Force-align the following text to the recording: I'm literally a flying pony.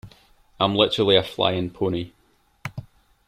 I'm 0.59 0.73
literally 0.73 1.15
a 1.15 1.21
flying 1.21 1.69
pony. 1.69 2.11